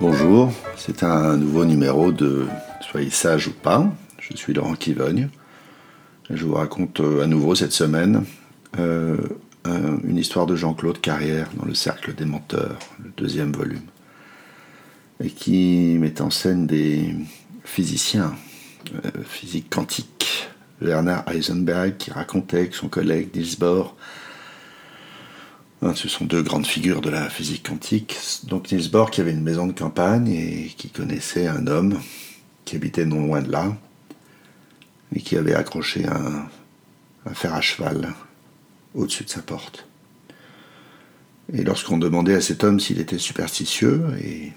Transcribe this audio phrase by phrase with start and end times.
[0.00, 2.46] Bonjour, c'est un nouveau numéro de
[2.80, 3.86] Soyez sage ou pas.
[4.18, 5.28] Je suis Laurent Kivogne.
[6.30, 8.24] Je vous raconte euh, à nouveau cette semaine
[8.78, 9.18] euh,
[9.66, 13.84] une histoire de Jean-Claude Carrière dans le Cercle des menteurs, le deuxième volume,
[15.22, 17.14] et qui met en scène des
[17.64, 18.34] physiciens,
[19.04, 20.48] euh, physique quantique.
[20.80, 23.60] Werner Heisenberg qui racontait que son collègue Niels
[25.94, 28.18] ce sont deux grandes figures de la physique quantique.
[28.44, 31.98] Donc Niels Bohr qui avait une maison de campagne et qui connaissait un homme
[32.64, 33.74] qui habitait non loin de là
[35.14, 38.12] et qui avait accroché un, fer à cheval
[38.94, 39.86] au-dessus de sa porte.
[41.52, 44.52] Et lorsqu'on demandait à cet homme s'il était superstitieux et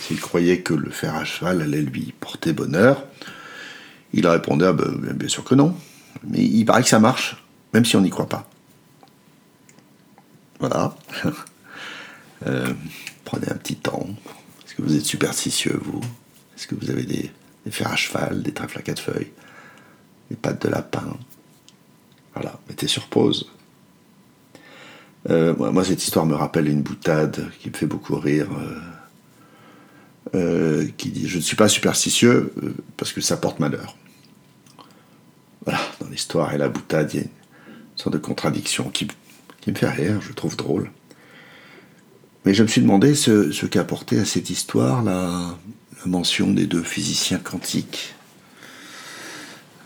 [0.00, 3.04] s'il croyait que le fer à cheval allait lui porter bonheur,
[4.12, 5.74] il répondait ah ben, bien sûr que non.
[6.24, 7.42] Mais il paraît que ça marche,
[7.72, 8.48] même si on n'y croit pas.
[10.58, 10.94] Voilà.
[12.46, 12.72] Euh,
[13.24, 14.06] prenez un petit temps.
[14.64, 16.00] Est-ce que vous êtes superstitieux, vous?
[16.56, 17.32] Est-ce que vous avez des,
[17.68, 19.32] fers à cheval, des trèfles à quatre feuilles,
[20.30, 21.16] des pattes de lapin?
[22.34, 23.50] Voilà, mettez sur pause.
[25.28, 28.50] Euh, moi, cette histoire me rappelle une boutade qui me fait beaucoup rire.
[30.36, 32.54] Euh, qui dit Je ne suis pas superstitieux
[32.96, 33.96] parce que ça porte malheur.
[35.64, 37.30] Voilà, dans l'histoire et la boutade, il y a une
[37.96, 39.08] sorte de contradiction qui
[39.68, 40.90] qui me fait rire, je trouve drôle.
[42.44, 45.58] Mais je me suis demandé ce, ce qu'apportait à cette histoire la,
[46.06, 48.14] mention des deux physiciens quantiques.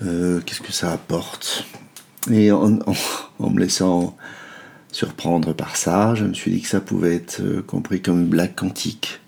[0.03, 1.65] Euh, qu'est-ce que ça apporte?
[2.31, 4.17] Et en, me laissant
[4.93, 8.29] surprendre par ça, je me suis dit que ça pouvait être euh, compris comme une
[8.29, 9.21] blague quantique.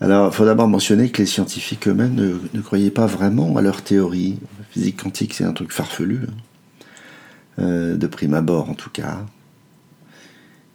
[0.00, 3.62] Alors, il faut d'abord mentionner que les scientifiques eux-mêmes ne, ne, croyaient pas vraiment à
[3.62, 4.38] leur théorie.
[4.58, 6.26] La physique quantique, c'est un truc farfelu.
[6.28, 6.34] Hein.
[7.60, 9.24] Euh, de prime abord en tout cas.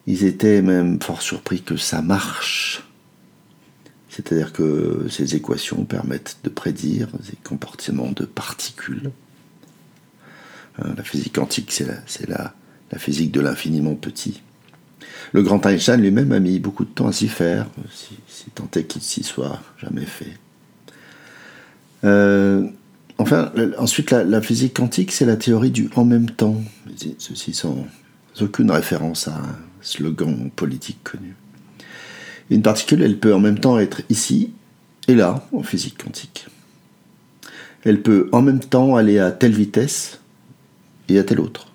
[0.08, 2.84] Ils étaient même fort surpris que ça marche.
[4.10, 9.12] C'est-à-dire que ces équations permettent de prédire les comportements de particules.
[10.80, 12.54] Euh, la physique quantique, c'est la,
[12.98, 14.42] physique de l'infiniment petit.
[15.34, 18.86] Le grand Einstein lui-même a mis beaucoup de temps à s'y faire, si, tant est
[18.86, 20.38] qu'il s'y soit jamais fait.
[22.04, 22.68] Euh,
[23.20, 26.64] Enfin, ensuite, la, physique quantique, c'est la théorie du en même temps.
[27.18, 27.86] Ceci sans
[28.40, 31.36] aucune référence à un slogan politique connu.
[32.50, 34.54] Une particule, elle peut en même temps être ici
[35.10, 36.48] et là, en physique quantique.
[37.84, 40.22] Elle peut en même temps aller à telle vitesse
[41.10, 41.68] et à telle autre.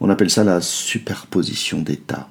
[0.00, 2.28] On appelle ça la superposition d'états.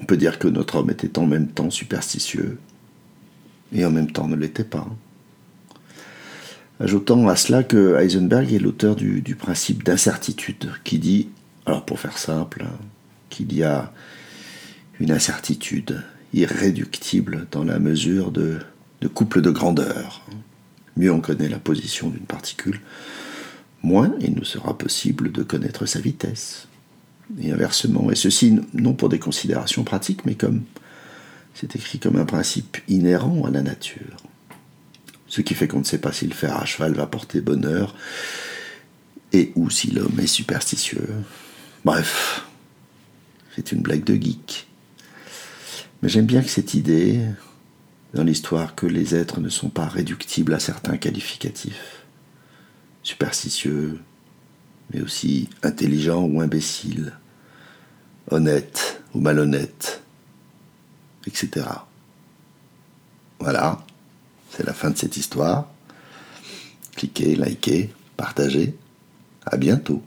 [0.00, 2.58] On peut dire que notre homme était en même temps superstitieux
[3.72, 4.88] et en même temps ne l'était pas.
[6.80, 11.28] Ajoutant à cela que Heisenberg est l'auteur du, principe d'incertitude, qui dit,
[11.66, 12.64] alors pour faire simple,
[13.30, 13.92] qu'il y a
[14.98, 16.02] une incertitude
[16.32, 18.58] irréductible dans la mesure de,
[19.00, 20.26] de couple de grandeur.
[20.96, 22.80] Mieux on connaît la position d'une particule,
[23.84, 26.66] moins il nous sera possible de connaître sa vitesse.
[27.40, 30.62] Et inversement, et ceci non pour des considérations pratiques, mais comme
[31.54, 34.16] c'est écrit comme un principe inhérent à la nature
[35.34, 37.96] ce qui fait qu'on ne sait pas si le fer à cheval va porter bonheur,
[39.32, 41.08] et ou si l'homme est superstitieux.
[41.84, 42.44] Bref,
[43.56, 44.68] c'est une blague de geek.
[46.00, 47.20] Mais j'aime bien que cette idée,
[48.12, 52.04] dans l'histoire, que les êtres ne sont pas réductibles à certains qualificatifs.
[53.02, 53.98] Superstitieux,
[54.92, 57.12] mais aussi intelligent ou imbécile,
[58.30, 60.00] honnête ou malhonnête,
[61.26, 61.66] etc.
[63.40, 63.83] Voilà.
[64.56, 65.66] C'est la fin de cette histoire.
[66.94, 68.76] Cliquez, likez, partagez.
[69.44, 70.00] À bientôt.